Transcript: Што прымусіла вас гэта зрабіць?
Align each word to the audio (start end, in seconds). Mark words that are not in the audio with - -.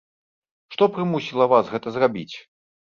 Што 0.77 0.87
прымусіла 0.95 1.51
вас 1.53 1.65
гэта 1.77 1.87
зрабіць? 2.01 2.29